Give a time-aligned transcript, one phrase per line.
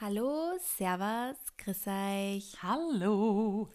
[0.00, 2.62] Hallo, Servus, grüß euch.
[2.62, 3.68] Hallo,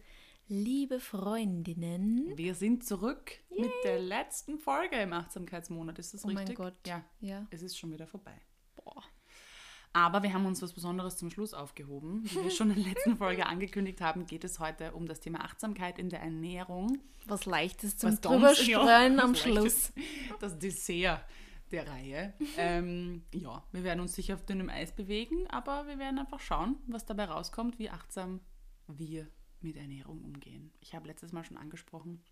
[0.48, 2.34] Liebe Freundinnen.
[2.36, 5.98] wir sind zurück mit der letzten Folge im Achtsamkeitsmonat.
[6.00, 6.58] Ist das Oh mein richtig?
[6.58, 6.74] Gott.
[6.86, 7.46] Ja, Ja.
[7.52, 8.34] es ist schon wieder vorbei.
[8.76, 9.04] Boah.
[9.94, 12.24] Aber wir haben uns was Besonderes zum Schluss aufgehoben.
[12.26, 15.42] Wie wir schon in der letzten Folge angekündigt haben, geht es heute um das Thema
[15.44, 17.00] Achtsamkeit in der Ernährung.
[17.26, 19.92] Was Leichtes zum Was ganz- Drüberstreuen ja, am Schluss.
[19.96, 20.40] Leichtes.
[20.40, 21.24] Das Dessert
[21.76, 22.34] der Reihe.
[22.58, 26.78] ähm, ja, wir werden uns sicher auf dünnem Eis bewegen, aber wir werden einfach schauen,
[26.88, 28.40] was dabei rauskommt, wie achtsam
[28.88, 29.28] wir
[29.62, 30.72] mit Ernährung umgehen.
[30.80, 32.24] Ich habe letztes Mal schon angesprochen,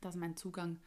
[0.00, 0.78] dass mein Zugang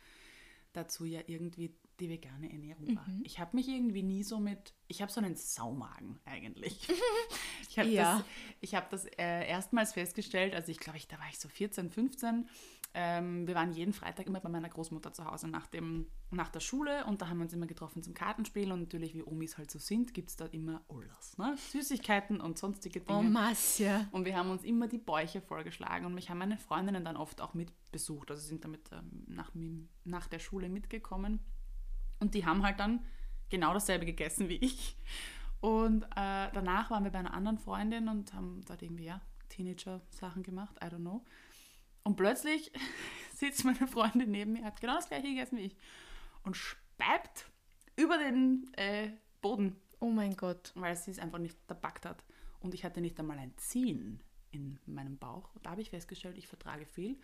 [0.73, 3.07] dazu ja irgendwie die vegane Ernährung war.
[3.07, 3.21] Mhm.
[3.23, 6.87] Ich habe mich irgendwie nie so mit, ich habe so einen Saumagen eigentlich.
[7.69, 8.17] ich habe Ja.
[8.17, 8.25] das,
[8.61, 11.89] ich hab das äh, erstmals festgestellt, also ich glaube, ich, da war ich so 14,
[11.89, 12.47] 15.
[12.97, 16.61] Ähm, wir waren jeden Freitag immer bei meiner Großmutter zu Hause nach, dem, nach der
[16.61, 19.69] Schule und da haben wir uns immer getroffen zum Kartenspielen und natürlich, wie Omis halt
[19.69, 21.37] so sind, gibt es da immer alles.
[21.37, 21.57] Ne?
[21.57, 23.19] Süßigkeiten und sonstige Dinge.
[23.19, 24.07] Oh, Massia.
[24.11, 27.41] Und wir haben uns immer die Bäuche vollgeschlagen und mich haben meine Freundinnen dann oft
[27.41, 28.31] auch mitbesucht.
[28.31, 29.51] Also sind damit ähm, nach,
[30.05, 31.41] nach der Schule mitgekommen.
[32.19, 33.05] Und die haben halt dann
[33.49, 34.97] genau dasselbe gegessen wie ich.
[35.61, 40.43] Und äh, danach waren wir bei einer anderen Freundin und haben dort irgendwie, ja, Teenager-Sachen
[40.43, 41.23] gemacht, I don't know.
[42.03, 42.71] Und plötzlich
[43.33, 45.77] sitzt meine Freundin neben mir, hat genau das gleiche gegessen wie ich
[46.43, 47.49] und speibt
[47.95, 50.71] über den äh, Boden Oh mein Gott.
[50.75, 52.23] weil sie es einfach nicht verbackt hat.
[52.59, 54.21] Und ich hatte nicht einmal ein Ziehen
[54.51, 55.49] in meinem Bauch.
[55.63, 57.17] Da habe ich festgestellt, ich vertrage viel.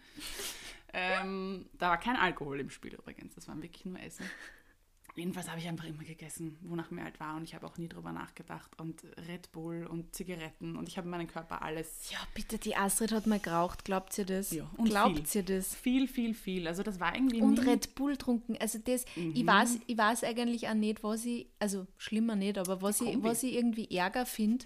[0.93, 4.25] ähm, da war kein Alkohol im Spiel übrigens, das war wirklich nur Essen.
[5.15, 7.89] Jedenfalls habe ich einfach immer gegessen, wonach mir halt war und ich habe auch nie
[7.89, 8.71] drüber nachgedacht.
[8.79, 12.75] Und Red Bull und Zigaretten und ich habe in meinem Körper alles Ja, bitte, die
[12.75, 13.83] Astrid hat mal geraucht.
[13.83, 14.51] Glaubt ihr das?
[14.51, 15.41] Ja, und Glaubt viel.
[15.41, 15.75] ihr das?
[15.75, 16.67] viel, viel, viel.
[16.67, 18.55] Also das war irgendwie Und Red Bull trunken.
[18.59, 19.33] Also das, Mhm.
[19.35, 23.21] ich, weiß, ich weiß eigentlich auch nicht, was ich, also schlimmer nicht, aber was, ich,
[23.21, 24.65] was ich irgendwie Ärger finde,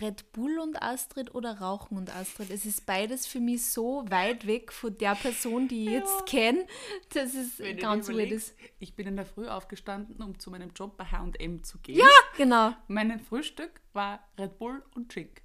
[0.00, 2.50] Red Bull und Astrid oder Rauchen und Astrid.
[2.50, 6.66] Es ist beides für mich so weit weg von der Person, die ich jetzt kenne,
[7.14, 8.54] dass es Wenn ganz weird ist.
[8.78, 11.96] Ich bin in der Früh aufgestanden, um zu meinem Job bei H&M zu gehen.
[11.96, 12.74] Ja, genau.
[12.86, 15.42] Mein Frühstück war Red Bull und Chick.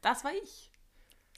[0.00, 0.70] Das war ich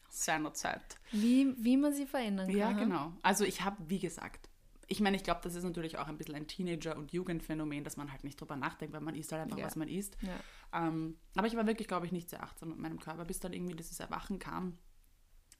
[0.09, 0.97] seinerzeit.
[1.11, 2.57] Wie, wie man sie verändern kann.
[2.57, 3.13] Ja, genau.
[3.23, 4.49] Also ich habe, wie gesagt,
[4.87, 7.97] ich meine, ich glaube, das ist natürlich auch ein bisschen ein Teenager- und Jugendphänomen, dass
[7.97, 9.67] man halt nicht drüber nachdenkt, weil man isst halt einfach, Ja.
[9.67, 10.17] was man isst.
[10.23, 10.39] Ja.
[10.87, 13.53] Ähm, aber ich war wirklich, glaube ich, nicht sehr achtsam mit meinem Körper, bis dann
[13.53, 14.79] irgendwie dieses Erwachen kam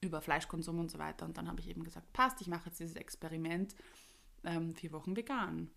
[0.01, 1.25] über Fleischkonsum und so weiter.
[1.25, 3.75] Und dann habe ich eben gesagt, passt, ich mache jetzt dieses Experiment,
[4.45, 5.71] ähm, vier Wochen vegan.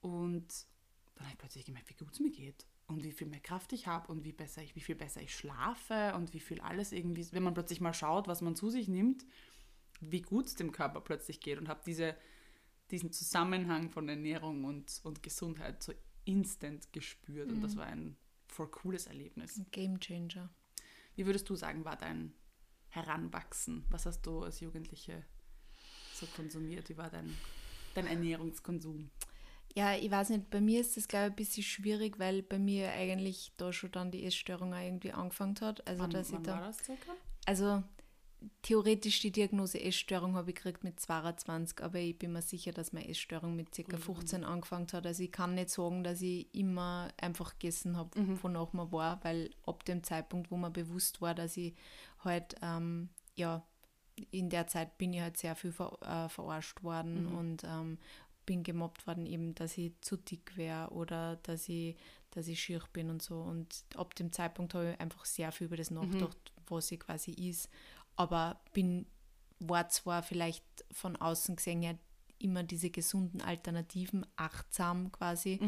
[0.00, 0.66] Und
[1.16, 3.72] dann habe ich plötzlich gemerkt, wie gut es mir geht und wie viel mehr Kraft
[3.72, 6.92] ich habe und wie, besser ich, wie viel besser ich schlafe und wie viel alles
[6.92, 9.26] irgendwie, wenn man plötzlich mal schaut, was man zu sich nimmt,
[10.00, 12.14] wie gut es dem Körper plötzlich geht und habe diese,
[12.90, 15.92] diesen Zusammenhang von Ernährung und, und Gesundheit so
[16.24, 18.16] instant gespürt und das war ein
[18.48, 19.60] voll cooles Erlebnis.
[19.70, 20.50] Game Changer.
[21.14, 22.32] Wie würdest du sagen, war dein
[22.88, 23.84] Heranwachsen?
[23.90, 25.24] Was hast du als Jugendliche
[26.14, 26.88] so konsumiert?
[26.88, 27.34] Wie war dein,
[27.94, 29.10] dein Ernährungskonsum?
[29.74, 32.58] Ja, ich weiß nicht, bei mir ist das, glaube ich, ein bisschen schwierig, weil bei
[32.58, 35.86] mir eigentlich da schon dann die Essstörung irgendwie angefangen hat.
[35.86, 37.12] Also, Wann, dass ich wann da, war das circa?
[37.44, 37.82] also
[38.62, 42.92] theoretisch die Diagnose Essstörung habe ich gekriegt mit 22, aber ich bin mir sicher, dass
[42.92, 43.96] meine Essstörung mit ca.
[43.96, 45.06] 15 angefangen hat.
[45.06, 48.10] Also ich kann nicht sagen, dass ich immer einfach gegessen habe,
[48.42, 51.74] wonach man war, weil ab dem Zeitpunkt, wo mir bewusst war, dass ich
[52.24, 53.64] halt, ähm, ja,
[54.30, 57.98] in der Zeit bin ich halt sehr viel ver äh, verarscht worden und ähm,
[58.46, 61.96] bin gemobbt worden, eben, dass ich zu dick wäre oder dass ich,
[62.30, 63.40] dass ich schier bin und so.
[63.40, 67.32] Und ab dem Zeitpunkt habe ich einfach sehr viel über das nachgedacht, was ich quasi
[67.32, 67.68] ist.
[68.16, 69.06] Aber bin,
[69.58, 71.92] war zwar vielleicht von außen gesehen ja
[72.38, 75.58] immer diese gesunden Alternativen achtsam quasi,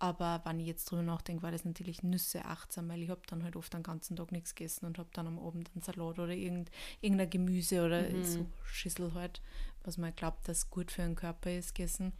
[0.00, 3.44] aber wenn ich jetzt drüber nachdenke, war das natürlich Nüsse achtsam, weil ich habe dann
[3.44, 6.34] halt oft den ganzen Tag nichts gegessen und habe dann am Abend einen Salat oder
[6.34, 9.40] irgend, irgendein Gemüse oder so Schüssel halt,
[9.84, 12.12] was man glaubt, dass gut für den Körper ist, gegessen.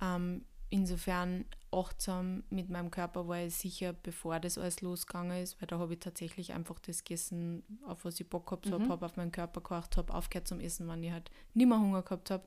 [0.00, 5.66] Ähm, insofern achtsam mit meinem Körper war ich sicher, bevor das alles losgegangen ist, weil
[5.66, 9.16] da habe ich tatsächlich einfach das gegessen, auf was ich Bock gehabt habe, habe auf
[9.16, 12.46] meinen Körper geachtet, habe aufgehört zum Essen, wenn ich halt nicht mehr Hunger gehabt habe.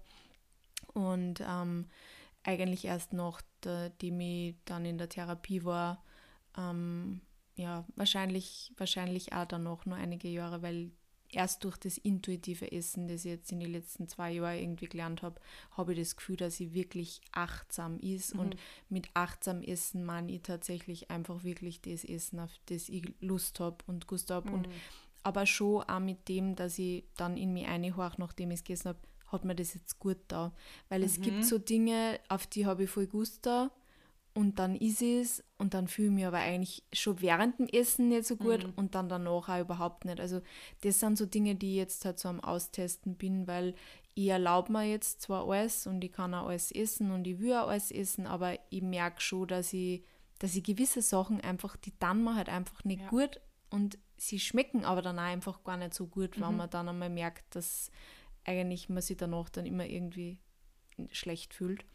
[0.93, 1.85] Und ähm,
[2.43, 6.03] eigentlich erst nachdem ich dann in der Therapie war,
[6.57, 7.21] ähm,
[7.55, 10.91] ja, wahrscheinlich, wahrscheinlich auch danach nur einige Jahre, weil
[11.31, 15.21] erst durch das intuitive Essen, das ich jetzt in den letzten zwei Jahren irgendwie gelernt
[15.21, 15.39] habe,
[15.71, 18.33] habe ich das Gefühl, dass ich wirklich achtsam ist.
[18.33, 18.55] Und
[18.89, 23.77] mit achtsam Essen meine ich tatsächlich einfach wirklich das Essen, auf das ich Lust habe
[23.87, 24.51] und Gust habe.
[24.51, 24.67] Und
[25.23, 28.89] aber schon auch mit dem, dass ich dann in mich einhorche, nachdem ich es gegessen
[28.89, 30.53] habe, hat mir das jetzt gut da.
[30.87, 33.69] Weil es gibt so Dinge, auf die habe ich voll Gust da
[34.33, 38.09] und dann ist es und dann fühle ich mich aber eigentlich schon während dem Essen
[38.09, 38.73] nicht so gut Mhm.
[38.75, 40.19] und dann danach auch überhaupt nicht.
[40.19, 40.41] Also
[40.81, 43.75] das sind so Dinge, die ich jetzt halt so am Austesten bin, weil
[44.15, 47.53] ich erlaube mir jetzt zwar alles und ich kann auch alles essen und ich will
[47.53, 50.03] auch alles essen, aber ich merke schon, dass ich,
[50.39, 53.09] dass ich gewisse Sachen einfach, die dann mir halt einfach nicht Ja.
[53.09, 56.41] gut und sie schmecken aber dann auch einfach gar nicht so gut, Mhm.
[56.41, 57.91] wenn man dann einmal merkt, dass
[58.45, 60.37] eigentlich man sich danach dann immer irgendwie
[61.11, 61.85] schlecht fühlt.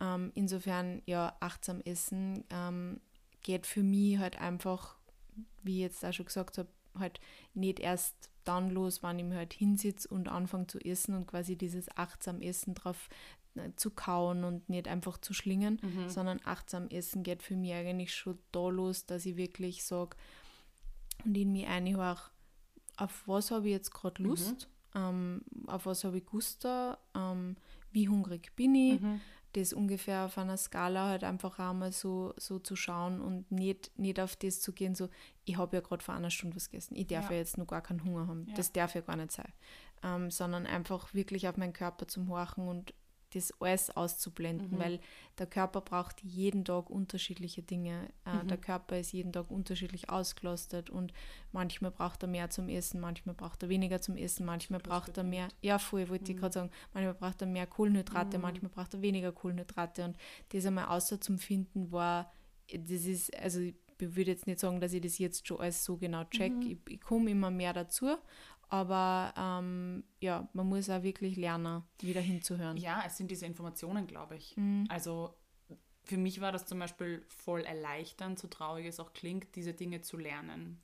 [0.00, 3.00] Ähm, insofern, ja, achtsam essen ähm,
[3.42, 4.96] geht für mich halt einfach,
[5.62, 6.68] wie ich jetzt auch schon gesagt habe,
[6.98, 7.20] halt
[7.54, 11.56] nicht erst dann los, wann ich mir halt hinsitze und anfange zu essen und quasi
[11.56, 13.08] dieses achtsam Essen drauf
[13.54, 16.08] äh, zu kauen und nicht einfach zu schlingen, Mhm.
[16.08, 20.16] sondern achtsam Essen geht für mich eigentlich schon da los, dass ich wirklich sage
[21.24, 22.18] und in mich einhöre,
[22.96, 27.56] auf was habe ich jetzt gerade Lust, ähm, auf was habe ich Gusto, ähm,
[27.92, 29.20] wie hungrig bin ich, Mhm.
[29.54, 34.18] Das ungefähr auf einer Skala halt einfach einmal so, so zu schauen und nicht, nicht
[34.20, 35.08] auf das zu gehen, so,
[35.44, 37.36] ich habe ja gerade vor einer Stunde was gegessen, ich darf ja, Ja.
[37.38, 38.46] jetzt noch gar keinen Hunger haben.
[38.48, 38.54] Ja.
[38.54, 39.52] Das darf ja gar nicht sein.
[40.02, 42.92] Ähm, sondern einfach wirklich auf meinen Körper zum Horchen und
[43.34, 44.78] das alles auszublenden, Mhm.
[44.78, 45.00] weil
[45.38, 48.08] der Körper braucht jeden Tag unterschiedliche Dinge.
[48.24, 48.48] Äh, Mhm.
[48.48, 51.12] Der Körper ist jeden Tag unterschiedlich ausgelastet und
[51.52, 55.24] manchmal braucht er mehr zum Essen, manchmal braucht er weniger zum Essen, manchmal braucht er
[55.24, 56.40] mehr, ja voll, wollte ich Mhm.
[56.40, 58.42] gerade sagen, manchmal braucht er mehr Kohlenhydrate, Mhm.
[58.42, 60.16] manchmal braucht er weniger Kohlenhydrate und
[60.50, 62.32] das einmal außer zum Finden war,
[62.72, 65.96] das ist, also ich würde jetzt nicht sagen, dass ich das jetzt schon alles so
[65.96, 66.62] genau check, Mhm.
[66.62, 68.16] ich, ich komme immer mehr dazu,
[68.72, 72.78] aber ähm, ja, man muss auch wirklich lernen, wieder hinzuhören.
[72.78, 74.56] Ja, es sind diese Informationen, glaube ich.
[74.56, 74.86] Mhm.
[74.88, 75.34] Also
[76.04, 80.00] für mich war das zum Beispiel voll erleichternd, so traurig es auch klingt, diese Dinge
[80.00, 80.80] zu lernen.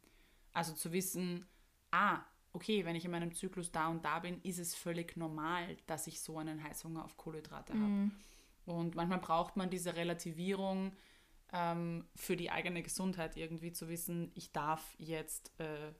[0.53, 1.47] Also zu wissen,
[1.91, 2.21] ah,
[2.53, 6.07] okay, wenn ich in meinem Zyklus da und da bin, ist es völlig normal, dass
[6.09, 7.85] ich so einen Heißhunger auf Kohlenhydrate habe.
[7.85, 8.13] Mhm.
[8.67, 10.93] Und manchmal braucht man diese Relativierung
[11.55, 15.95] ähm, für die eigene Gesundheit irgendwie zu wissen, ich darf jetzt äh,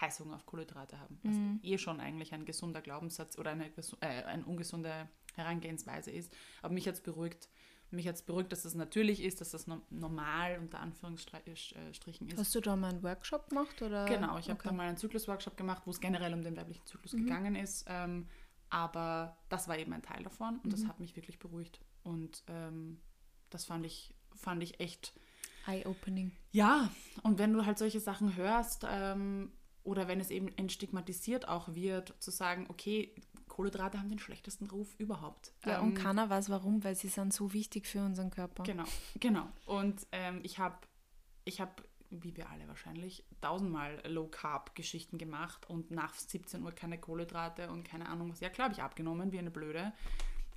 [0.00, 1.18] Heißhunger auf Kohlenhydrate haben.
[1.22, 1.60] Was Mhm.
[1.62, 3.66] eh schon eigentlich ein gesunder Glaubenssatz oder eine,
[4.00, 6.32] äh, eine ungesunde Herangehensweise ist.
[6.62, 7.48] Aber mich hat es beruhigt.
[7.92, 12.38] Mich hat es beruhigt, dass das natürlich ist, dass das no normal unter Anführungsstrichen ist.
[12.38, 13.82] Hast du da mal einen Workshop gemacht?
[13.82, 14.06] Oder?
[14.06, 14.68] Genau, ich habe Okay.
[14.68, 17.18] da mal einen Zyklus-Workshop gemacht, wo es generell um den weiblichen Zyklus Mhm.
[17.26, 17.84] gegangen ist.
[17.88, 18.28] Ähm,
[18.68, 20.88] aber das war eben ein Teil davon und das Mhm.
[20.88, 21.80] hat mich wirklich beruhigt.
[22.04, 23.00] Und ähm,
[23.50, 25.12] das fand ich, fand ich echt,
[25.66, 26.32] Eye-opening.
[26.52, 26.90] ja,
[27.22, 29.52] und wenn du halt solche Sachen hörst ähm,
[29.90, 33.12] oder wenn es eben entstigmatisiert auch wird, zu sagen, okay,
[33.48, 35.52] Kohlenhydrate haben den schlechtesten Ruf überhaupt.
[35.66, 38.62] Ja, Ähm, und keiner weiß warum, weil sie sind so wichtig für unseren Körper.
[38.62, 38.84] Genau,
[39.18, 39.48] genau.
[39.66, 40.78] Und ähm, ich habe,
[41.44, 41.72] ich habe,
[42.08, 48.08] wie wir alle wahrscheinlich, tausendmal Low-Carb-Geschichten gemacht und nach 17 Uhr keine Kohlenhydrate und keine
[48.08, 48.38] Ahnung was.
[48.38, 49.92] Ja, klar habe ich abgenommen, wie eine Blöde.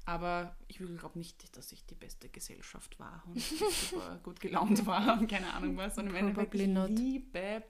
[0.06, 3.40] Aber ich glaube nicht, dass ich die beste Gesellschaft war und
[3.90, 5.98] super gut gelaunt war und keine Ahnung was.
[5.98, 7.64] Und im Endeffekt, ich liebe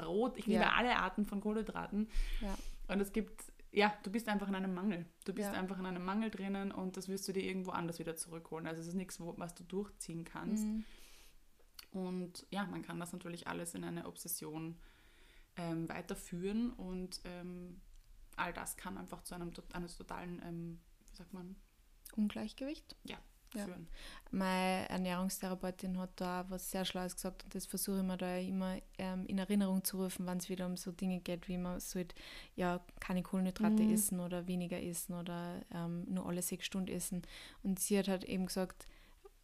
[0.00, 0.72] Brot, ich liebe Ja.
[0.74, 2.08] alle Arten von Kohlenhydraten.
[2.40, 2.56] Ja.
[2.88, 5.06] Und es gibt, ja, du bist einfach in einem Mangel.
[5.24, 5.58] Du bist Ja.
[5.58, 8.66] einfach in einem Mangel drinnen und das wirst du dir irgendwo anders wieder zurückholen.
[8.66, 10.64] Also es ist nichts, was du durchziehen kannst.
[10.64, 10.84] Mhm.
[11.92, 14.76] Und ja, man kann das natürlich alles in eine Obsession
[15.56, 17.80] ähm, weiterführen und ähm,
[18.36, 21.56] all das kann einfach zu einem, eines totalen, ähm, wie sagt man,
[22.14, 22.96] Ungleichgewicht.
[23.04, 23.16] Ja.
[23.50, 23.88] Führen.
[24.30, 28.36] Meine Ernährungstherapeutin hat da auch was sehr Schlaues gesagt und das versuche ich mir da
[28.38, 31.80] immer ähm, in Erinnerung zu rufen, wenn es wieder um so Dinge geht, wie man
[31.80, 32.14] sollte
[32.56, 33.94] ja keine Kohlenhydrate Mhm.
[33.94, 37.22] essen oder weniger essen oder ähm, nur alle sechs Stunden essen.
[37.62, 38.86] Und sie hat halt eben gesagt,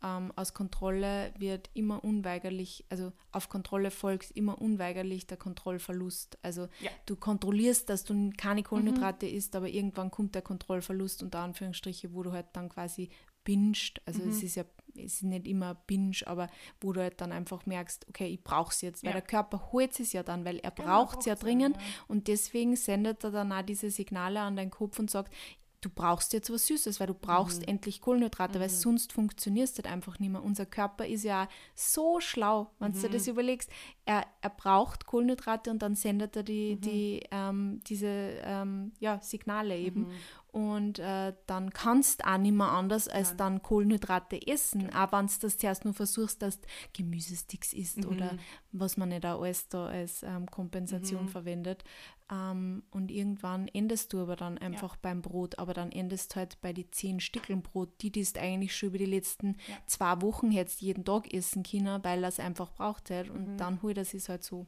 [0.04, 6.38] ähm, aus Kontrolle wird immer unweigerlich, also auf Kontrolle folgt immer unweigerlich der Kontrollverlust.
[6.42, 6.90] Also Ja.
[7.06, 12.24] du kontrollierst, dass du keine Kohlenhydrate isst, aber irgendwann kommt der Kontrollverlust unter Anführungsstriche, wo
[12.24, 13.10] du halt dann quasi
[13.44, 14.00] binged.
[14.06, 16.48] Also es ist ja es ist nicht immer binge, aber
[16.82, 19.20] wo du halt dann einfach merkst, okay, ich brauche es jetzt, weil Ja.
[19.20, 21.82] der Körper holt es ja dann, weil er Genau, braucht es ja dringend ja.
[22.08, 25.32] und deswegen sendet er dann auch diese Signale an deinen Kopf und sagt,
[25.80, 27.68] du brauchst jetzt was Süßes, weil du brauchst Mhm.
[27.68, 30.42] endlich Kohlenhydrate, weil sonst funktioniert es halt einfach nicht mehr.
[30.44, 33.12] Unser Körper ist ja so schlau, wenn du dir Mhm.
[33.14, 33.70] das überlegst.
[34.04, 36.46] Er, er braucht Kohlenhydrate und dann sendet er Mhm.
[36.46, 38.06] die, die, ähm, diese
[38.44, 40.06] ähm, ja, Signale eben.
[40.52, 43.36] Und äh, dann kannst du auch nicht mehr anders als Nein.
[43.38, 44.94] dann Kohlenhydrate essen.
[44.94, 48.06] Auch wenn du das zuerst nur versuchst, dass du Gemüsesticks isst Mhm.
[48.08, 48.36] oder
[48.70, 51.28] was man nicht auch alles da als ähm, Kompensation Mhm.
[51.28, 51.84] verwendet.
[52.30, 56.74] Ähm, und irgendwann endest du aber dann einfach beim Brot, aber dann endest halt bei
[56.74, 59.76] die zehn Stückeln Brot, die du eigentlich schon über die letzten Ja.
[59.86, 63.30] zwei Wochen jetzt jeden Tag essen können, weil er es einfach braucht hat.
[63.30, 63.56] Und Mhm.
[63.56, 64.66] dann holt er es halt so.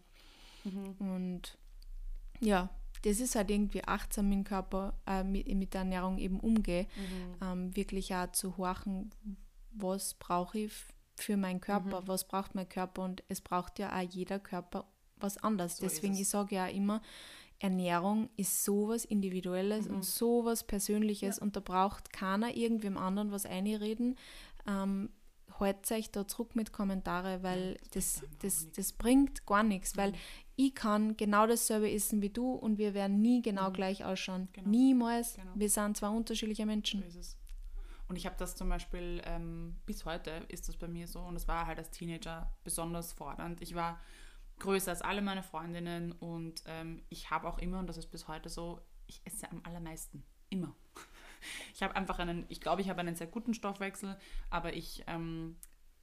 [0.64, 0.94] Mhm.
[0.98, 1.58] Und
[2.40, 2.70] ja,
[3.04, 6.84] das ist halt irgendwie achtsam im Körper äh, mit, mit der Ernährung eben umgehe.
[6.96, 7.46] Mhm.
[7.46, 9.10] Ähm, wirklich auch zu horchen,
[9.72, 10.72] was brauche ich
[11.16, 12.08] für meinen Körper, mhm.
[12.08, 15.76] was braucht mein Körper und es braucht ja auch jeder Körper was anderes.
[15.76, 17.02] So Deswegen, ich sage ja auch immer,
[17.60, 19.96] Ernährung ist sowas Individuelles Mhm.
[19.96, 21.42] und sowas Persönliches Ja.
[21.42, 24.16] und da braucht keiner irgendwem anderen was einreden.
[24.66, 25.10] Ähm,
[25.60, 30.16] Halt euch da zurück mit Kommentare, weil das das, das, bringt gar nichts, weil Mhm.
[30.56, 33.74] ich kann genau dasselbe essen wie du und wir werden nie genau Mhm.
[33.74, 34.48] gleich ausschauen.
[34.52, 34.68] Genau.
[34.68, 35.34] Niemals.
[35.36, 35.50] Genau.
[35.54, 37.02] Wir sind zwei unterschiedliche So Menschen.
[37.04, 37.36] ist es.
[38.08, 41.36] Und ich habe das zum Beispiel, ähm, bis heute ist das bei mir so und
[41.36, 43.62] es war halt als Teenager besonders fordernd.
[43.62, 43.98] Ich war
[44.58, 48.28] größer als alle meine Freundinnen und ähm, ich habe auch immer, und das ist bis
[48.28, 50.22] heute so, ich esse am allermeisten.
[50.50, 50.74] Immer.
[51.74, 54.16] Ich habe einfach einen, ich glaube, ich habe einen sehr guten Stoffwechsel,
[54.50, 55.56] aber ich, ähm,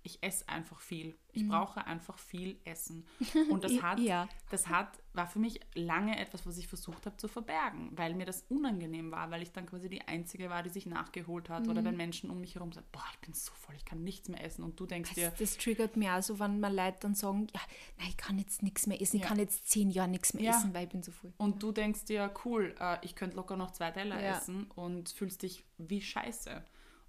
[0.04, 1.16] ich esse einfach viel.
[1.34, 1.50] Ich Mhm.
[1.50, 3.06] brauche einfach viel Essen.
[3.50, 4.28] Und das hat, ja.
[4.50, 8.26] das hat, war für mich lange etwas, was ich versucht habe zu verbergen, weil mir
[8.26, 11.68] das unangenehm war, weil ich dann quasi die Einzige war, die sich nachgeholt hat.
[11.68, 11.86] Oder Mhm.
[11.86, 14.44] wenn Menschen um mich herum sagen, boah, ich bin so voll, ich kann nichts mehr
[14.44, 14.64] essen.
[14.64, 17.48] Und du denkst dir, Das, das triggert mich auch so, wenn mal Leute dann sagen,
[17.54, 17.62] ja,
[17.98, 19.28] nein, ich kann jetzt nichts mehr essen, ich Ja.
[19.30, 20.58] kann jetzt zehn Jahre nichts mehr Ja.
[20.58, 21.32] essen, weil ich bin so voll.
[21.38, 25.44] und du denkst dir, cool, äh, ich könnte locker noch zwei Teller essen und fühlst
[25.44, 26.64] dich wie scheiße.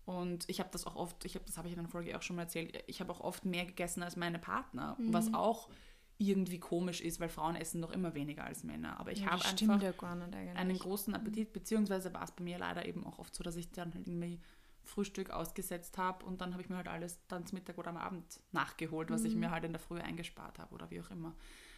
[0.05, 2.23] Und ich habe das auch oft, ich habe das habe ich in einer Folge auch
[2.23, 5.13] schon mal erzählt, ich habe auch oft mehr gegessen als meine Partner, Mhm.
[5.13, 5.69] was auch
[6.19, 8.99] irgendwie komisch ist, weil Frauen essen doch immer weniger als Männer.
[9.01, 9.93] Aber ich ja, habe einfach ja
[10.55, 13.71] einen großen Appetit, beziehungsweise war es bei mir leider eben auch oft so, dass ich
[13.73, 14.41] dann halt irgendwie
[14.85, 17.97] Frühstück ausgesetzt habe und dann habe ich mir halt alles dann zum Mittag oder am
[17.97, 21.35] Abend nachgeholt, was ich mir halt in der Früh eingespart habe oder wie auch immer.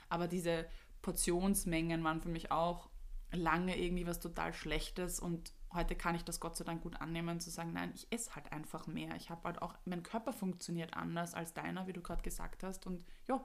[0.09, 0.67] Aber diese
[1.03, 2.89] Portionsmengen waren für mich auch
[3.33, 7.41] lange irgendwie was total Schlechtes und heute kann ich das Gott sei Dank gut annehmen,
[7.41, 9.15] zu sagen, nein, ich esse halt einfach mehr.
[9.17, 12.87] Ich habe halt auch, mein Körper funktioniert anders als deiner, wie du gerade gesagt hast
[12.87, 13.45] und ja,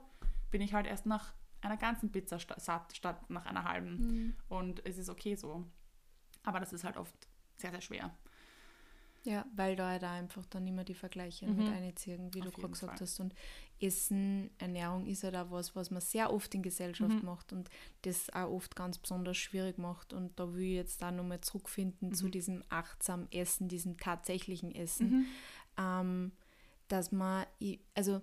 [0.50, 3.96] bin ich halt erst nach einer ganzen Pizza satt statt nach einer halben.
[3.96, 4.36] Mhm.
[4.48, 5.66] Und es ist okay so.
[6.42, 8.16] Aber das ist halt oft sehr, sehr schwer.
[9.24, 11.58] Ja, weil da halt einfach dann immer die Vergleiche Mhm.
[11.58, 13.06] mit einziehen, wie Auf du gerade gesagt Fall.
[13.06, 13.20] hast.
[13.20, 13.34] Und
[13.78, 17.26] Essen, Ernährung ist halt auch was, was man sehr oft in Gesellschaft Mhm.
[17.26, 17.68] macht und
[18.02, 20.12] das auch oft ganz besonders schwierig macht.
[20.14, 22.30] Und da will ich jetzt da nochmal zurückfinden zu Mhm.
[22.30, 25.26] diesem achtsamen Essen, diesem tatsächlichen Essen.
[25.78, 26.32] ähm,
[26.88, 27.46] dass man,
[27.94, 28.20] also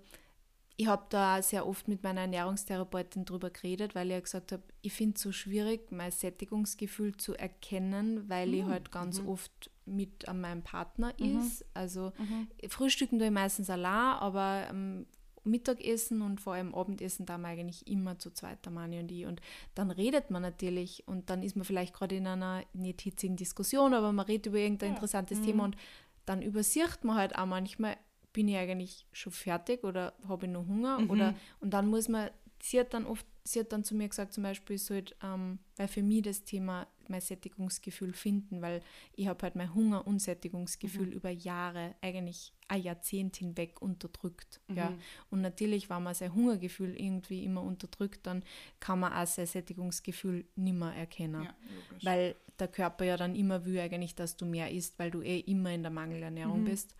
[0.75, 4.63] ich habe da sehr oft mit meiner Ernährungstherapeutin drüber geredet, weil ich ja gesagt habe,
[4.81, 9.27] ich finde es so schwierig, mein Sättigungsgefühl zu erkennen, weil ich Mm, halt ganz mhm.
[9.27, 11.39] oft mit an meinem Partner Mhm.
[11.39, 11.65] ist.
[11.73, 12.47] Also Mhm.
[12.69, 15.05] Frühstücken tue ich meistens allein, aber ähm,
[15.43, 19.25] Mittagessen und vor allem Abendessen da wir eigentlich immer zu zweit, der Mani und ich.
[19.25, 19.41] Und
[19.75, 23.93] dann redet man natürlich und dann ist man vielleicht gerade in einer nicht hitzigen Diskussion,
[23.93, 24.95] aber man redet über irgendein Ja.
[24.95, 25.43] interessantes Mhm.
[25.45, 25.77] Thema und
[26.25, 27.95] dann übersieht man halt auch manchmal,
[28.33, 31.09] bin ich eigentlich schon fertig oder habe ich noch Hunger Mhm.
[31.09, 32.29] oder und dann muss man,
[32.61, 35.59] sie hat dann oft, sie hat dann zu mir gesagt, zum Beispiel, ich sollte, ähm,
[35.75, 38.81] weil für mich das Thema mein Sättigungsgefühl finden, weil
[39.15, 41.11] ich habe halt mein Hunger- und Sättigungsgefühl Mhm.
[41.13, 44.59] über Jahre, eigentlich ein Jahrzehnt hinweg unterdrückt.
[44.73, 44.89] Ja.
[44.89, 44.97] Mhm.
[45.29, 48.43] Und natürlich, wenn man sein Hungergefühl irgendwie immer unterdrückt, dann
[48.81, 51.43] kann man auch sein Sättigungsgefühl nimmer erkennen.
[51.43, 51.55] Ja.
[52.03, 55.39] Weil der Körper ja dann immer will eigentlich, dass du mehr isst, weil du eh
[55.39, 56.65] immer in der Mangelernährung Mhm.
[56.65, 56.95] bist.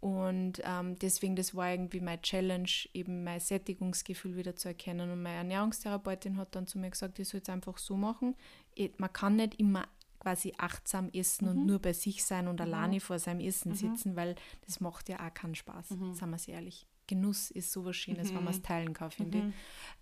[0.00, 5.10] Und ähm, deswegen, das war irgendwie meine Challenge, eben mein Sättigungsgefühl wieder zu erkennen.
[5.10, 8.34] Und meine Ernährungstherapeutin hat dann zu mir gesagt, ich soll es einfach so machen.
[8.74, 9.86] Ich, man kann nicht immer
[10.18, 11.66] quasi achtsam essen und Mhm.
[11.66, 12.62] nur bei sich sein und Mhm.
[12.62, 13.74] alleine vor seinem Essen Mhm.
[13.76, 16.14] sitzen, weil das macht ja auch keinen Spaß, Mhm.
[16.14, 16.86] sagen wir es ehrlich.
[17.06, 18.44] Genuss ist sowas Schönes, wenn Mhm.
[18.44, 19.44] man es teilen kann, finde ich.
[19.44, 19.52] Mhm.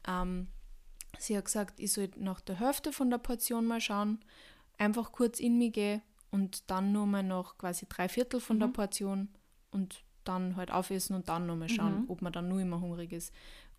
[0.06, 0.48] Ähm,
[1.18, 4.18] sie hat gesagt, ich soll nach der Hälfte von der Portion mal schauen,
[4.76, 8.68] einfach kurz in mich gehen und dann nur mal noch quasi drei Viertel von der
[8.68, 8.72] Mhm.
[8.74, 9.28] Portion
[9.70, 12.04] und dann halt aufessen und dann nochmal schauen, Mhm.
[12.10, 13.32] ob man dann nur immer hungrig ist.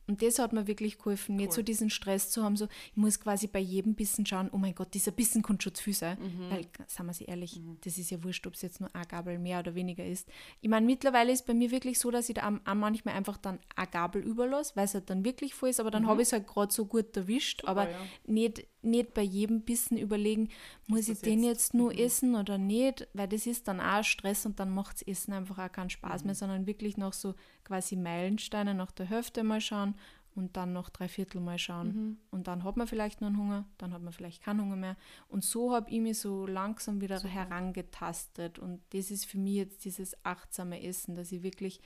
[0.08, 1.56] Und das hat mir wirklich geholfen, nicht Cool.
[1.58, 4.74] so diesen Stress zu haben, so ich muss quasi bei jedem Bissen schauen, oh mein
[4.74, 6.18] Gott, dieser Bissen kann schon zu viel sein.
[6.20, 6.50] Mhm.
[6.50, 7.78] Weil, sagen wir sie ehrlich, Mhm.
[7.84, 10.28] das ist ja wurscht, ob es jetzt nur eine Gabel mehr oder weniger ist.
[10.62, 13.38] Ich meine, mittlerweile ist bei mir wirklich so, dass ich da am- am manchmal einfach
[13.38, 16.08] dann eine Gabel überlasse, weil es halt dann wirklich voll ist, aber dann Mhm.
[16.08, 17.60] habe ich es halt gerade so gut erwischt.
[17.62, 17.98] Super, aber ja.
[18.26, 20.50] nicht, nicht bei jedem Bissen überlegen,
[20.88, 21.60] muss ich den jetzt?
[21.60, 22.00] jetzt nur Mhm.
[22.00, 25.58] essen oder nicht, weil das ist dann auch Stress und dann macht das Essen einfach
[25.60, 26.28] auch keinen Spaß Mhm.
[26.28, 29.96] mehr, sondern wirklich noch so quasi Meilensteine nach der Hälfte mal schauen
[30.36, 31.88] und dann noch drei Viertel mal schauen.
[31.88, 32.18] Mhm.
[32.32, 34.96] Und dann hat man vielleicht noch einen Hunger, dann hat man vielleicht keinen Hunger mehr.
[35.28, 37.34] Und so habe ich mich so langsam wieder Super.
[37.34, 38.60] herangetastet.
[38.60, 41.82] Und das ist für mich jetzt dieses achtsame Essen, dass ich wirklich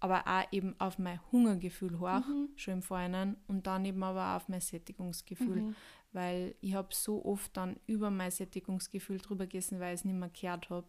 [0.00, 2.48] aber auch eben auf mein Hungergefühl horch, Mhm.
[2.56, 5.74] schon im Vorhinein, und dann eben aber auch auf mein Sättigungsgefühl.
[6.14, 10.14] Weil ich habe so oft dann über mein Sättigungsgefühl drüber gegessen, weil ich es nicht
[10.14, 10.86] mehr gehört habe.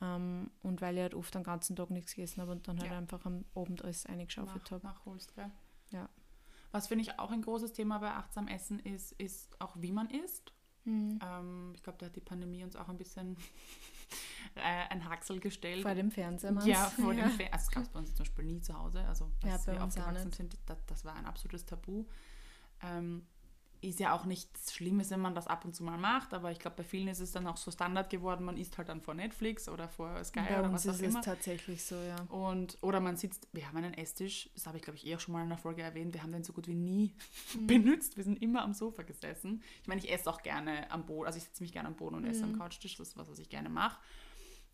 [0.00, 2.92] Ähm, und weil ich halt oft den ganzen Tag nichts gegessen habe und dann halt
[2.92, 2.98] Ja.
[2.98, 4.86] einfach am Abend alles eingeschaufelt habe.
[4.86, 5.50] nachholst, gell?
[5.90, 6.08] Ja.
[6.70, 10.08] Was finde ich auch ein großes Thema bei achtsam Essen ist, ist auch wie man
[10.10, 10.52] isst.
[10.84, 11.18] Mhm.
[11.22, 13.36] Ähm, ich glaube, da hat die Pandemie uns auch ein bisschen
[14.54, 14.60] äh,
[14.90, 15.82] ein Haxel gestellt.
[15.82, 17.24] Vor dem Fernseher, meinst Ja, vor ja.
[17.24, 17.52] dem Fernseher.
[17.52, 19.00] Also das gab es bei uns zum Beispiel nie zu Hause.
[19.06, 22.04] Also als ja, wir aufgewachsen sind, das, das, war ein absolutes Tabu.
[22.82, 23.26] Ähm,
[23.80, 26.58] ist ja auch nichts Schlimmes, wenn man das ab und zu mal macht, aber ich
[26.58, 29.14] glaube, bei vielen ist es dann auch so Standard geworden, man isst halt dann vor
[29.14, 31.18] Netflix oder vor Sky bei oder was auch immer.
[31.20, 32.16] ist tatsächlich so, ja.
[32.28, 35.20] Und, oder man sitzt, wir haben einen Esstisch, das habe ich glaube ich eh auch
[35.20, 37.14] schon mal in einer Folge erwähnt, wir haben den so gut wie nie
[37.54, 37.66] mhm.
[37.66, 39.62] benutzt, wir sind immer am Sofa gesessen.
[39.82, 42.16] Ich meine, ich esse auch gerne am Boden, also ich sitze mich gerne am Boden
[42.16, 42.30] und mhm.
[42.30, 42.58] esse am mhm.
[42.58, 43.98] Couchtisch, das ist was, was ich gerne mache.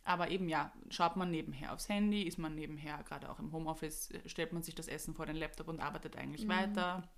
[0.07, 4.11] Aber eben ja, schaut man nebenher aufs Handy, ist man nebenher, gerade auch im Homeoffice,
[4.27, 6.51] stellt man sich das Essen vor den Laptop und arbeitet eigentlich mhm.
[6.51, 7.09] weiter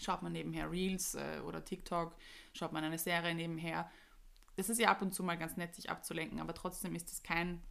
[0.00, 2.14] schaut man nebenher Reels äh, oder TikTok,
[2.52, 3.90] schaut man eine Serie nebenher.
[4.56, 7.22] Es ist ja ab und zu mal ganz nett, sich abzulenken, aber trotzdem ist es
[7.22, 7.62] kein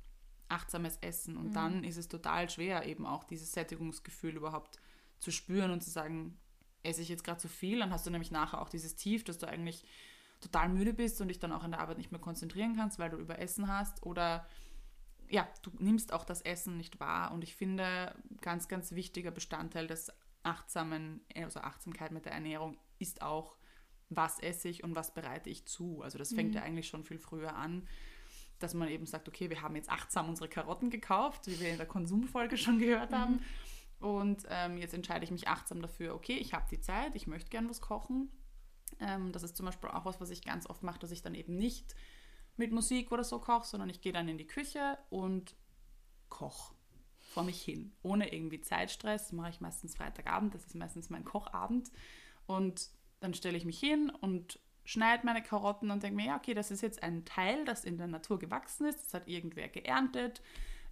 [0.50, 1.38] achtsames Essen.
[1.38, 1.54] Und mhm.
[1.54, 4.80] dann ist es total schwer, eben auch dieses Sättigungsgefühl überhaupt
[5.20, 6.38] zu spüren und zu sagen,
[6.84, 9.40] esse ich jetzt gerade zu viel, dann hast du nämlich nachher auch dieses Tief, dass
[9.40, 9.84] du eigentlich
[10.42, 13.10] total müde bist und dich dann auch in der Arbeit nicht mehr konzentrieren kannst, weil
[13.10, 14.04] du überessen hast.
[14.04, 14.46] Oder
[15.30, 17.32] ja, du nimmst auch das Essen nicht wahr.
[17.32, 20.12] Und ich finde, ganz, ganz wichtiger Bestandteil des
[20.46, 23.58] achtsamen, also Achtsamkeit mit der Ernährung ist auch,
[24.10, 26.02] was esse ich und was bereite ich zu.
[26.02, 26.56] Also das fängt mhm.
[26.58, 27.88] ja eigentlich schon viel früher an,
[28.60, 31.78] dass man eben sagt, okay, wir haben jetzt achtsam unsere Karotten gekauft, wie wir in
[31.78, 33.16] der Konsumfolge schon gehört mhm.
[33.16, 33.46] haben.
[34.00, 37.50] Und ähm, jetzt entscheide ich mich achtsam dafür, okay, ich habe die Zeit, ich möchte
[37.50, 38.30] gern was kochen.
[39.00, 41.34] Ähm, das ist zum Beispiel auch was, was ich ganz oft mache, dass ich dann
[41.34, 41.96] eben nicht
[42.58, 45.56] mit Musik oder so koche, sondern ich gehe dann in die Küche und
[46.30, 46.75] koche
[47.36, 49.24] vor mich hin, ohne irgendwie Zeitstress.
[49.24, 51.92] Das mache ich meistens Freitagabend, das ist meistens mein Kochabend.
[52.48, 52.90] Und
[53.20, 56.72] dann stelle ich mich hin und schneide meine Karotten und denke mir, ja, okay, das
[56.72, 60.42] ist jetzt ein Teil, das in der Natur gewachsen ist, das hat irgendwer geerntet.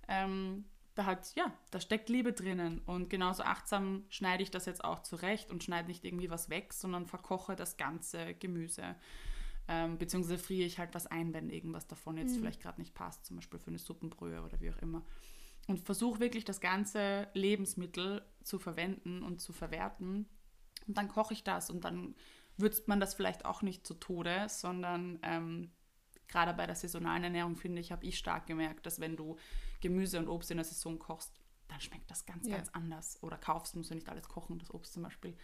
[0.09, 2.79] Ähm, da hat, ja, da steckt Liebe drinnen.
[2.79, 6.73] Und genauso achtsam schneide ich das jetzt auch zurecht und schneide nicht irgendwie was weg,
[6.73, 8.95] sondern verkoche das ganze Gemüse.
[9.69, 12.41] Ähm, beziehungsweise friere ich halt was ein, wenn irgendwas davon jetzt mhm.
[12.41, 15.03] vielleicht gerade nicht passt, zum Beispiel für eine Suppenbrühe oder wie auch immer
[15.67, 20.27] und versuche wirklich das ganze Lebensmittel zu verwenden und zu verwerten.
[20.87, 22.15] Und dann koche ich das und dann
[22.57, 25.71] würzt man das vielleicht auch nicht zu Tode, sondern ähm,
[26.27, 29.37] gerade bei der saisonalen Ernährung, finde ich, habe ich stark gemerkt, dass wenn du
[29.81, 31.31] Gemüse und Obst in der Saison kochst,
[31.67, 32.57] dann schmeckt das ganz, ja.
[32.57, 33.17] ganz anders.
[33.21, 35.35] Oder kaufst, musst du nicht alles kochen, das Obst zum Beispiel.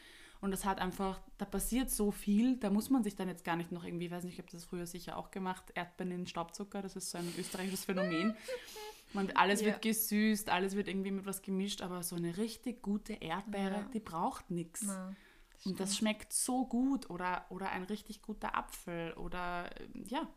[0.42, 3.56] Und das hat einfach, da passiert so viel, da muss man sich dann jetzt gar
[3.56, 6.28] nicht noch irgendwie, ich weiß nicht, ich habe das früher sicher auch gemacht, Erdbeeren in
[6.28, 8.36] Staubzucker, das ist so ein österreichisches Phänomen.
[9.14, 9.68] Und alles ja.
[9.68, 13.90] wird gesüßt, alles wird irgendwie mit was gemischt, aber so eine richtig gute Erdbeere, ja.
[13.94, 14.86] die braucht nichts.
[15.66, 19.70] Und das schmeckt so gut oder, oder ein richtig guter Apfel oder
[20.06, 20.28] ja,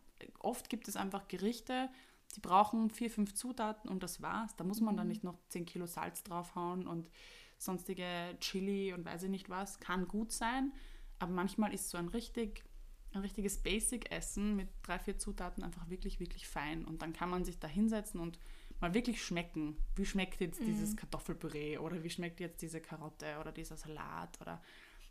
[0.40, 1.90] oft gibt es einfach Gerichte,
[2.34, 4.56] die brauchen vier, fünf Zutaten und das war's.
[4.56, 5.12] Da muss man dann mhm.
[5.12, 7.10] nicht noch zehn Kilo Salz draufhauen und
[7.58, 9.78] sonstige Chili und weiß ich nicht was.
[9.78, 10.72] Kann gut sein,
[11.18, 12.64] aber manchmal ist so ein richtig
[13.14, 16.84] ein richtiges Basic-Essen mit drei, vier Zutaten einfach wirklich, wirklich fein.
[16.84, 18.38] Und dann kann man sich da hinsetzen und
[18.82, 19.76] mal wirklich schmecken.
[19.94, 20.66] Wie schmeckt jetzt mhm.
[20.66, 24.60] dieses Kartoffelpüree oder wie schmeckt jetzt diese Karotte oder dieser Salat oder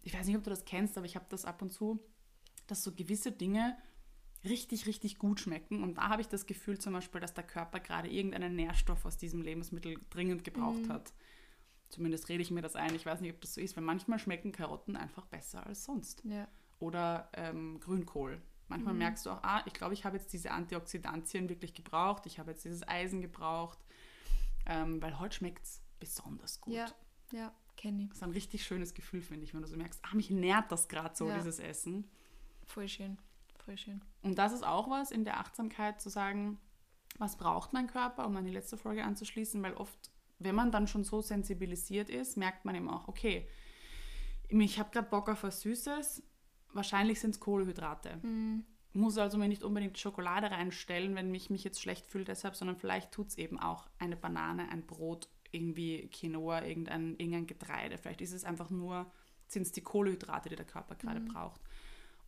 [0.04, 2.00] ich weiß nicht, ob du das kennst, aber ich habe das ab und zu,
[2.68, 3.78] dass so gewisse Dinge
[4.44, 5.84] richtig, richtig gut schmecken.
[5.84, 9.18] Und da habe ich das Gefühl zum Beispiel, dass der Körper gerade irgendeinen Nährstoff aus
[9.18, 10.94] diesem Lebensmittel dringend gebraucht mhm.
[10.94, 11.14] hat.
[11.90, 12.96] Zumindest rede ich mir das ein.
[12.96, 16.24] Ich weiß nicht, ob das so ist, weil manchmal schmecken Karotten einfach besser als sonst.
[16.24, 16.48] Ja.
[16.80, 18.42] Oder ähm, Grünkohl.
[18.72, 19.00] Manchmal mhm.
[19.00, 22.52] merkst du auch, ah, ich glaube, ich habe jetzt diese Antioxidantien wirklich gebraucht, ich habe
[22.52, 23.78] jetzt dieses Eisen gebraucht,
[24.66, 26.74] ähm, weil heute schmeckt es besonders gut.
[26.74, 26.86] Ja,
[27.34, 28.10] ja, kenne ich.
[28.10, 30.72] Das ist ein richtig schönes Gefühl, finde ich, wenn du so merkst, ah, mich nährt
[30.72, 31.36] das gerade so, ja.
[31.36, 32.10] dieses Essen.
[32.66, 33.18] Voll schön,
[33.66, 34.02] voll schön.
[34.22, 36.58] Und das ist auch was in der Achtsamkeit zu sagen,
[37.18, 40.88] was braucht mein Körper, um an die letzte Folge anzuschließen, weil oft, wenn man dann
[40.88, 43.50] schon so sensibilisiert ist, merkt man eben auch, okay,
[44.48, 46.24] ich habe gerade Bock auf was Süßes,
[46.74, 48.18] wahrscheinlich sind es Kohlenhydrate.
[48.22, 48.66] Mhm.
[48.94, 52.76] Muss also mir nicht unbedingt Schokolade reinstellen, wenn mich mich jetzt schlecht fühle deshalb, sondern
[52.76, 57.98] vielleicht tut es eben auch eine Banane, ein Brot, irgendwie Quinoa, irgendein, irgendein Getreide.
[57.98, 59.12] Vielleicht ist es einfach nur,
[59.48, 61.30] sind es die Kohlenhydrate, die der Körper gerade mhm.
[61.30, 61.62] braucht.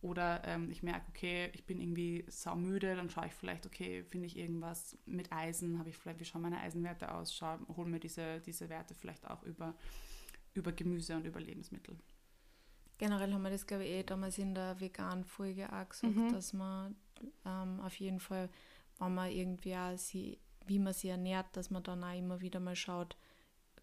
[0.04, 4.26] Oder ähm, ich merke, okay, ich bin irgendwie saumüde, dann schaue ich vielleicht, okay, finde
[4.26, 8.40] ich irgendwas mit Eisen, habe ich vielleicht, wie schauen meine Eisenwerte aus, hole mir diese,
[8.40, 9.74] diese Werte vielleicht auch über,
[10.52, 11.96] über Gemüse und über Lebensmittel.
[12.98, 16.32] Generell haben wir das, glaube ich, eh damals in der veganen Folge auch gesagt, mhm.
[16.32, 16.94] dass man
[17.44, 18.48] ähm, auf jeden Fall,
[18.98, 22.60] wenn man irgendwie auch sie, wie man sie ernährt, dass man dann auch immer wieder
[22.60, 23.16] mal schaut,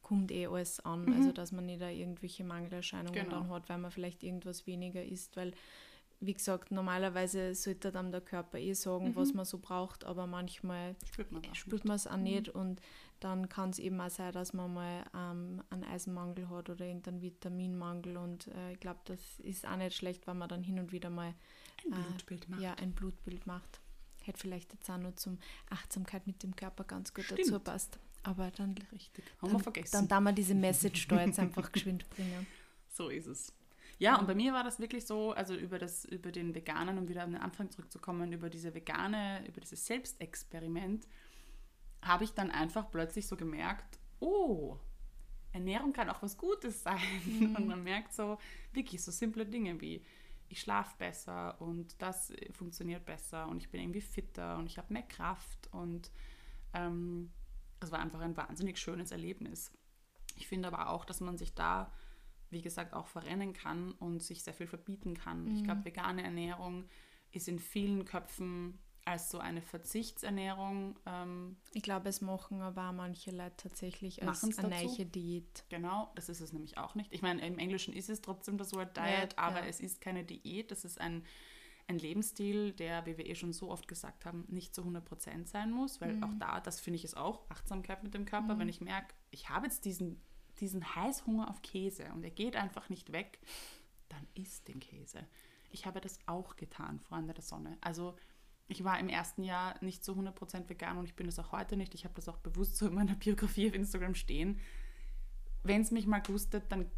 [0.01, 1.05] kommt eh alles an.
[1.05, 1.13] Mhm.
[1.13, 3.41] Also, dass man nicht da irgendwelche Mangelerscheinungen genau.
[3.41, 5.53] dann hat, weil man vielleicht irgendwas weniger isst, weil
[6.21, 9.15] wie gesagt, normalerweise sollte dann der Körper eh sagen, mhm.
[9.15, 10.95] was man so braucht, aber manchmal
[11.53, 12.23] spürt man es auch mhm.
[12.23, 12.79] nicht und
[13.19, 17.21] dann kann es eben auch sein, dass man mal ähm, einen Eisenmangel hat oder irgendeinen
[17.21, 20.91] Vitaminmangel und äh, ich glaube, das ist auch nicht schlecht, wenn man dann hin und
[20.91, 21.33] wieder mal
[21.85, 22.61] ein äh, Blutbild macht.
[22.61, 23.79] Ja, ein Blutbild macht.
[24.21, 25.39] hätte vielleicht jetzt auch nur zum
[25.71, 27.39] Achtsamkeit mit dem Körper ganz gut Stimmt.
[27.39, 27.99] dazu passt.
[28.23, 29.25] Aber dann, Richtig.
[29.41, 29.91] Haben dann, wir vergessen.
[29.93, 32.45] dann da wir diese Message da jetzt einfach geschwind bringen.
[32.87, 33.53] So ist es.
[34.01, 37.07] Ja, und bei mir war das wirklich so, also über, das, über den Veganen, um
[37.07, 41.07] wieder an den Anfang zurückzukommen, über diese vegane, über dieses Selbstexperiment,
[42.01, 44.79] habe ich dann einfach plötzlich so gemerkt, oh,
[45.51, 46.97] Ernährung kann auch was Gutes sein.
[47.55, 48.39] Und man merkt so
[48.73, 50.03] wirklich so simple Dinge wie,
[50.49, 54.91] ich schlafe besser und das funktioniert besser und ich bin irgendwie fitter und ich habe
[54.91, 56.11] mehr Kraft und
[56.73, 57.31] ähm,
[57.79, 59.71] es war einfach ein wahnsinnig schönes Erlebnis.
[60.35, 61.93] Ich finde aber auch, dass man sich da,
[62.51, 65.47] wie gesagt, auch verrennen kann und sich sehr viel verbieten kann.
[65.55, 66.85] Ich glaube, vegane Ernährung
[67.31, 73.31] ist in vielen Köpfen als so eine Verzichtsernährung ähm, Ich glaube, es machen aber manche
[73.31, 75.65] Leute tatsächlich als eine Diät.
[75.69, 77.11] Genau, das ist es nämlich auch nicht.
[77.11, 79.65] Ich meine, im Englischen ist es trotzdem das Wort Diet, Ja, aber ja.
[79.65, 80.69] es ist keine Diät.
[80.71, 81.25] Das ist ein,
[81.87, 85.71] ein Lebensstil, der, wie wir eh schon so oft gesagt haben, nicht zu 100% sein
[85.71, 86.23] muss, weil Mhm.
[86.23, 89.49] auch da, das finde ich es auch, Achtsamkeit mit dem Körper, wenn ich merke, ich
[89.49, 90.21] habe jetzt diesen,
[90.61, 93.39] diesen Heißhunger auf Käse und er geht einfach nicht weg,
[94.09, 95.27] dann isst den Käse.
[95.69, 97.77] Ich habe das auch getan, Freunde der Sonne.
[97.81, 98.15] Also
[98.67, 101.75] ich war im ersten Jahr nicht zu 100% vegan und ich bin das auch heute
[101.75, 101.93] nicht.
[101.93, 104.59] Ich habe das auch bewusst so in meiner Biografie auf Instagram stehen.
[105.63, 106.89] Wenn es mich mal gustet, dann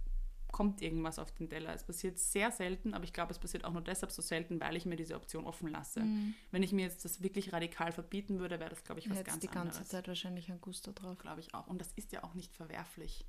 [0.54, 1.74] kommt irgendwas auf den Teller.
[1.74, 4.76] Es passiert sehr selten, aber ich glaube, es passiert auch nur deshalb so selten, weil
[4.76, 6.06] ich mir diese Option offen lasse.
[6.52, 9.28] Wenn ich mir jetzt das wirklich radikal verbieten würde, wäre das, glaube ich, was Jetzt
[9.28, 9.88] ganz die ganze anderes.
[9.88, 11.18] Zeit wahrscheinlich ein Gusto drauf.
[11.18, 11.68] Glaube ich auch.
[11.68, 13.26] Und das ist ja auch nicht verwerflich,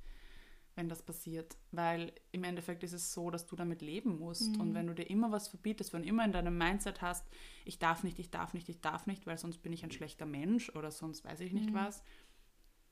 [0.75, 1.57] wenn das passiert.
[1.71, 4.57] Weil im Endeffekt ist es so, dass du damit leben musst.
[4.59, 7.25] Und wenn du dir immer was verbietest, wenn du immer in deinem Mindset hast,
[7.63, 10.25] ich darf nicht, ich darf nicht, ich darf nicht, weil sonst bin ich ein schlechter
[10.25, 12.03] Mensch oder sonst weiß ich nicht was,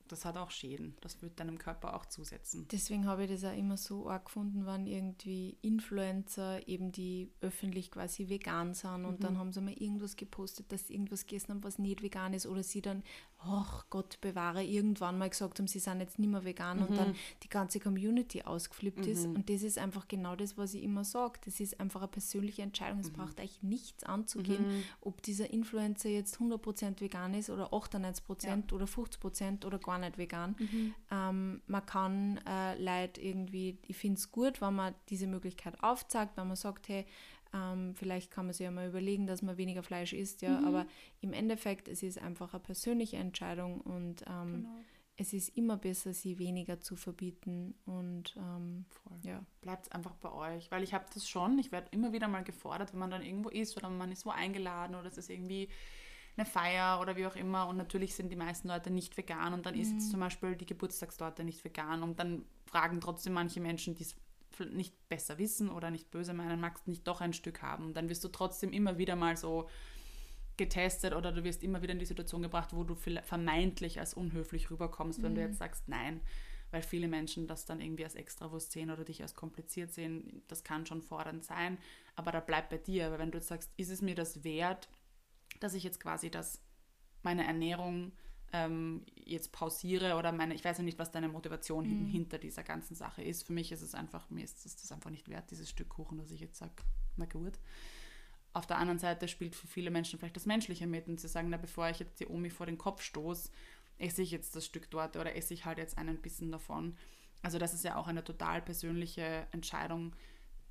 [0.10, 0.96] das hat auch Schäden.
[1.02, 2.68] Das wird deinem Körper auch zusetzen.
[2.72, 7.90] Deswegen habe ich das auch immer so arg gefunden, wenn irgendwie Influencer eben die öffentlich
[7.90, 9.24] quasi vegan sind und Mhm.
[9.24, 12.46] dann haben sie mal irgendwas gepostet, dass sie irgendwas gegessen haben, was nicht vegan ist
[12.46, 13.02] oder sie dann,
[13.46, 16.96] ach Gott bewahre, irgendwann mal gesagt haben, sie sind jetzt nicht mehr vegan und Mhm.
[16.96, 21.04] dann die ganze Community ausgeflippt ist und das ist einfach genau das, was ich immer
[21.04, 21.40] sage.
[21.46, 22.98] Das ist einfach eine persönliche Entscheidung.
[23.00, 23.04] Mhm.
[23.06, 24.66] Es braucht euch nichts anzugehen,
[25.02, 30.56] ob dieser Influencer jetzt 100% vegan ist oder 98% oder 50% oder gar nicht vegan.
[31.12, 36.38] Ähm, man kann äh, Leute irgendwie, ich finde es gut, wenn man diese Möglichkeit aufzeigt,
[36.38, 37.06] wenn man sagt, hey,
[37.54, 40.86] ähm, vielleicht kann man sich ja mal überlegen, dass man weniger Fleisch isst, ja, aber
[41.22, 44.70] im Endeffekt, es ist einfach eine persönliche Entscheidung und ähm, Genau.
[45.18, 48.86] es ist immer besser, sie weniger zu verbieten und ähm,
[49.22, 49.46] ja.
[49.62, 52.94] Bleibt einfach bei euch, weil ich habe das schon, ich werde immer wieder mal gefordert,
[52.94, 55.70] wenn man dann irgendwo ist oder man ist wo eingeladen oder es ist irgendwie
[56.36, 57.68] eine Feier oder wie auch immer.
[57.68, 60.66] Und natürlich sind die meisten Leute nicht vegan und dann ist jetzt zum Beispiel die
[60.66, 62.02] Geburtstagstorte nicht vegan.
[62.04, 64.16] Und dann fragen trotzdem manche Menschen, die es
[64.72, 68.24] nicht besser wissen oder nicht böse meinen, magst nicht doch ein Stück haben dann wirst
[68.24, 69.70] du trotzdem immer wieder mal so
[70.58, 74.14] getestet oder du wirst immer wieder in die Situation gebracht, wo du vielleicht vermeintlich als
[74.14, 76.22] unhöflich rüberkommst, wenn du jetzt sagst nein,
[76.72, 80.44] weil viele Menschen das dann irgendwie als Extrawurst sehen oder dich als kompliziert sehen.
[80.48, 81.78] Das kann schon fordernd sein,
[82.16, 83.12] aber da bleibt bei dir.
[83.12, 84.90] Weil wenn du jetzt sagst, ist es mir das wert,
[85.60, 86.62] dass ich jetzt quasi das,
[87.22, 88.12] meine Ernährung
[88.54, 92.64] ähm, jetzt pausiere oder meine, ich weiß ja nicht, was deine Motivation hin, hinter dieser
[92.64, 93.44] ganzen Sache ist.
[93.44, 96.20] Für mich ist es einfach, mir ist das, das einfach nicht wert, dieses Stück Kuchen,
[96.20, 96.72] dass ich jetzt sage,
[97.18, 97.60] na gut.
[98.54, 101.50] Auf der anderen Seite spielt für viele Menschen vielleicht das Menschliche mit und sie sagen,
[101.50, 103.50] na, bevor ich jetzt die Omi vor den Kopf stoße,
[103.98, 106.96] esse ich jetzt das Stück dort oder esse ich halt jetzt einen Bissen davon.
[107.42, 110.16] Also das ist ja auch eine total persönliche Entscheidung,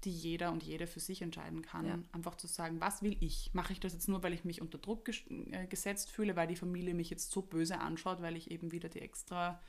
[0.05, 1.87] die jeder und jede für sich entscheiden kann.
[1.87, 1.99] Ja.
[2.13, 3.51] Einfach zu sagen, was will ich?
[3.55, 6.49] Mache ich das jetzt nur, weil ich mich unter Druck ges- äh, gesetzt fühle, weil
[6.49, 9.61] die Familie mich jetzt so böse anschaut, weil ich eben wieder die extra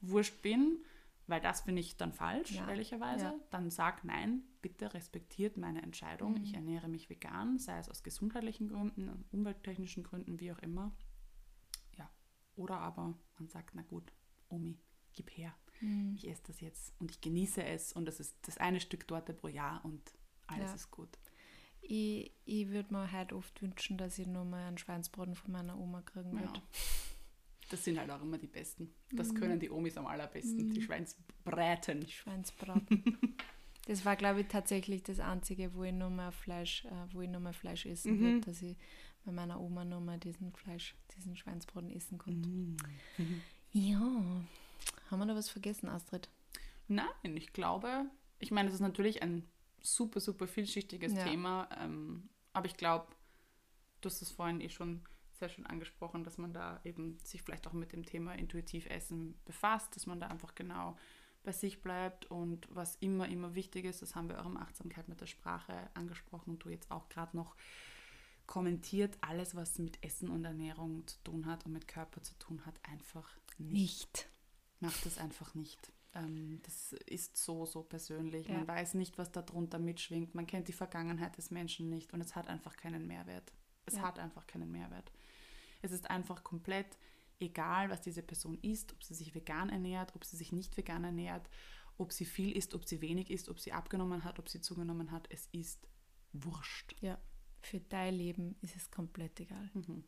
[0.00, 0.78] Wurst bin?
[1.26, 2.66] Weil das finde ich dann falsch, Ja.
[2.70, 3.24] ehrlicherweise.
[3.26, 3.34] Ja.
[3.50, 6.32] Dann sag nein, bitte respektiert meine Entscheidung.
[6.36, 6.42] Mhm.
[6.42, 10.96] Ich ernähre mich vegan, sei es aus gesundheitlichen Gründen, umwelttechnischen Gründen, wie auch immer.
[11.98, 12.08] Ja.
[12.56, 14.10] Oder aber man sagt, na gut,
[14.48, 14.78] Omi,
[15.12, 15.54] gib her.
[15.80, 16.14] Mhm.
[16.16, 19.32] Ich esse das jetzt und ich genieße es und das ist das eine Stück Torte
[19.34, 20.00] pro Jahr und
[20.46, 20.74] alles Ja.
[20.74, 21.08] ist gut.
[21.80, 25.78] Ich, ich würde mir halt oft wünschen, dass ich nur mal einen Schweinsbraten von meiner
[25.78, 26.40] Oma kriegen Ja.
[26.40, 26.62] würde.
[27.70, 28.92] Das sind halt auch immer die Besten.
[29.12, 29.34] Das Mhm.
[29.34, 32.08] können die Omis am allerbesten, die Schweinsbraten.
[32.08, 32.88] Schweinsbraten.
[33.86, 37.28] das war, glaube ich, tatsächlich das Einzige, wo ich nur mal Fleisch, äh, wo ich
[37.28, 38.20] nur mal Fleisch essen Mhm.
[38.20, 38.76] würde, dass ich
[39.24, 42.48] bei meiner Oma nur mal diesen Fleisch, diesen Schweinsbraten essen konnte.
[42.48, 42.76] Mhm.
[43.72, 44.42] Ja.
[45.10, 46.28] Haben wir noch was vergessen, Astrid?
[46.86, 48.06] Nein, ich glaube,
[48.38, 49.46] ich meine, das ist natürlich ein
[49.80, 51.24] super, super vielschichtiges Ja.
[51.24, 53.06] Thema, ähm, aber ich glaube,
[54.00, 57.66] du hast es vorhin eh schon sehr schön angesprochen, dass man da eben sich vielleicht
[57.66, 60.96] auch mit dem Thema intuitiv Essen befasst, dass man da einfach genau
[61.44, 65.08] bei sich bleibt und was immer, immer wichtig ist, das haben wir auch im Achtsamkeit
[65.08, 67.54] mit der Sprache angesprochen, du jetzt auch gerade noch
[68.46, 72.64] kommentiert alles, was mit Essen und Ernährung zu tun hat und mit Körper zu tun
[72.66, 73.72] hat, einfach nicht.
[73.72, 74.28] Nicht.
[74.80, 75.92] Macht das einfach nicht.
[76.14, 78.46] Ähm, das ist so, so persönlich.
[78.48, 78.54] Ja.
[78.54, 80.34] Man weiß nicht, was da drunter mitschwingt.
[80.34, 83.52] Man kennt die Vergangenheit des Menschen nicht und es hat einfach keinen Mehrwert.
[83.86, 84.02] Es Ja.
[84.02, 85.12] hat einfach keinen Mehrwert.
[85.82, 86.98] Es ist einfach komplett
[87.40, 91.04] egal, was diese Person isst, ob sie sich vegan ernährt, ob sie sich nicht vegan
[91.04, 91.48] ernährt,
[91.96, 95.10] ob sie viel isst, ob sie wenig isst, ob sie abgenommen hat, ob sie zugenommen
[95.10, 95.26] hat.
[95.30, 95.86] Es ist
[96.32, 96.94] wurscht.
[97.00, 97.18] Ja.
[97.60, 99.70] Für dein Leben ist es komplett egal.
[99.74, 100.04] Mhm.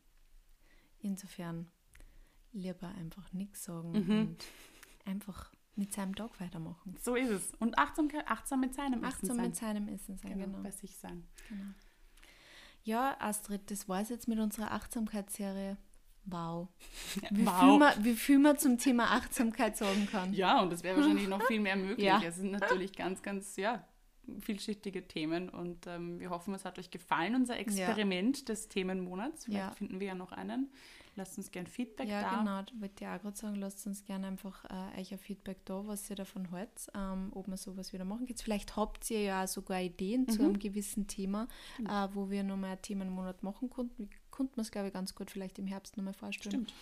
[0.98, 1.70] Insofern
[2.52, 4.18] lieber einfach nichts sagen Mhm.
[4.20, 4.44] und
[5.04, 6.96] einfach mit seinem Tag weitermachen.
[7.00, 7.52] So ist es.
[7.58, 9.46] Und Achtsamkeit, achtsam mit seinem Essen Achtsam sein.
[9.46, 10.62] mit seinem Essen sein, genau, genau.
[10.62, 11.26] bei sich sein.
[11.48, 11.64] genau.
[12.82, 15.76] Ja, Astrid, das war es jetzt mit unserer Achtsamkeitsserie.
[16.24, 16.68] Wow.
[17.30, 17.60] Wie, Wow.
[17.60, 20.32] Viel man, wie viel man zum Thema Achtsamkeit sagen kann.
[20.34, 22.04] Ja, und es wäre wahrscheinlich noch viel mehr möglich.
[22.06, 22.20] Ja.
[22.22, 23.84] Es sind natürlich ganz, ganz, ja,
[24.40, 29.44] vielschichtige Themen und ähm, wir hoffen, es hat euch gefallen, unser Experiment des Themenmonats.
[29.46, 29.74] Vielleicht Ja.
[29.74, 30.70] finden wir ja noch einen.
[31.20, 32.38] Lasst uns gern Feedback Ja, da.
[32.38, 32.62] genau.
[32.62, 35.86] Da wollte ich auch gerade sagen, lasst uns gerne einfach äh, euch ein Feedback da,
[35.86, 38.36] was ihr davon haltet, ähm, ob man sowas wieder machen kann.
[38.38, 40.48] Vielleicht habt ihr ja sogar Ideen zu Mhm.
[40.48, 41.46] einem gewissen Thema,
[41.86, 44.08] äh, wo wir nochmal einen Themenmonat machen konnten.
[44.08, 46.52] Wir konnten wir es, glaube ich, ganz gut vielleicht im Herbst nochmal vorstellen.
[46.66, 46.74] Stimmt.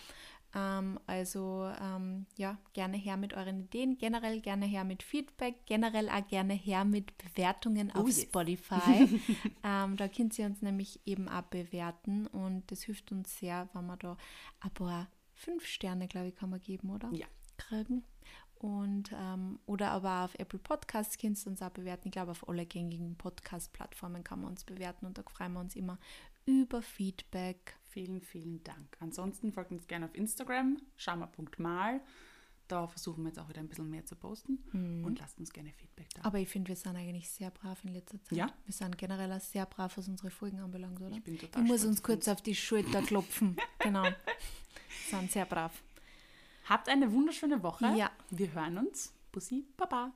[0.55, 6.09] Ähm, also ähm, ja, gerne her mit euren Ideen, generell gerne her mit Feedback, generell
[6.09, 8.23] auch gerne her mit Bewertungen Oh auf yes.
[8.23, 9.07] Spotify.
[9.63, 13.85] ähm, da könnt ihr uns nämlich eben auch bewerten und das hilft uns sehr, wenn
[13.85, 14.17] wir da
[14.61, 17.09] ein paar fünf Sterne, glaube ich, kann man geben, oder?
[17.13, 17.27] Ja.
[17.57, 18.03] Kriegen.
[18.59, 22.09] Und, ähm, oder aber auf Apple Podcasts könnt ihr uns auch bewerten.
[22.09, 25.75] Ich glaube, auf alle gängigen Podcast-Plattformen kann man uns bewerten und da freuen wir uns
[25.75, 25.97] immer
[26.45, 27.78] über Feedback.
[27.89, 28.97] Vielen, vielen Dank.
[28.99, 32.01] Ansonsten folgt uns gerne auf Instagram, schama.mal.
[32.67, 34.59] Da versuchen wir jetzt auch wieder ein bisschen mehr zu posten
[35.03, 36.21] und lasst uns gerne Feedback da.
[36.23, 38.37] Aber ich finde, wir sind eigentlich sehr brav in letzter Zeit.
[38.37, 38.53] Ja.
[38.65, 41.15] Wir sind generell auch sehr brav, was unsere Folgen anbelangt, oder?
[41.15, 43.57] Ich bin total Ich muss uns kurz auf die Schulter klopfen.
[43.79, 44.03] genau.
[44.03, 44.13] Wir
[45.09, 45.81] sind sehr brav.
[46.65, 47.91] Habt eine wunderschöne Woche.
[47.97, 48.11] Ja.
[48.29, 49.11] Wir hören uns.
[49.31, 50.13] Bussi, Baba.